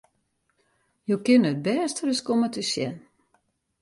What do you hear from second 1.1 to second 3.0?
Jo kinne it bêste ris komme te sjen!